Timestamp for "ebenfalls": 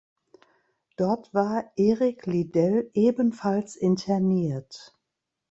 2.95-3.75